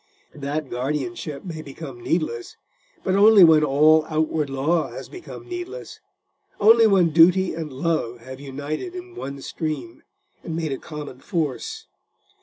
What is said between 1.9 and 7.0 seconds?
needless; but only when all outward law has become needless—only